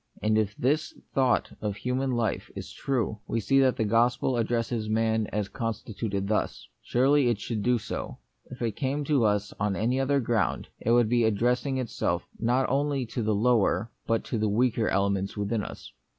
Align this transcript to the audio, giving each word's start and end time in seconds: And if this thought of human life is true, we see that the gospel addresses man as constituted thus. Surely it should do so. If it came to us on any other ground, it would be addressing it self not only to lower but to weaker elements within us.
And 0.19 0.35
if 0.35 0.55
this 0.55 0.95
thought 1.13 1.51
of 1.61 1.75
human 1.75 2.13
life 2.13 2.49
is 2.55 2.71
true, 2.73 3.19
we 3.27 3.39
see 3.39 3.59
that 3.59 3.75
the 3.75 3.83
gospel 3.85 4.35
addresses 4.35 4.89
man 4.89 5.27
as 5.27 5.47
constituted 5.47 6.27
thus. 6.27 6.67
Surely 6.81 7.29
it 7.29 7.39
should 7.39 7.61
do 7.61 7.77
so. 7.77 8.17
If 8.49 8.63
it 8.63 8.75
came 8.75 9.03
to 9.03 9.25
us 9.25 9.53
on 9.59 9.75
any 9.75 9.99
other 9.99 10.19
ground, 10.19 10.69
it 10.79 10.89
would 10.89 11.07
be 11.07 11.23
addressing 11.23 11.77
it 11.77 11.87
self 11.87 12.27
not 12.39 12.67
only 12.67 13.05
to 13.05 13.31
lower 13.31 13.91
but 14.07 14.23
to 14.23 14.49
weaker 14.49 14.87
elements 14.89 15.37
within 15.37 15.61
us. 15.63 15.93